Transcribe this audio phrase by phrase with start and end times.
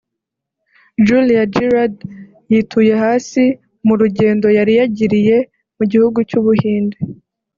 [1.05, 1.95] Julia Gillard
[2.51, 3.43] yituye hasi
[3.87, 5.37] mu rugendo yari yagiriye
[5.77, 6.97] mu gihugu cy’u Buhinde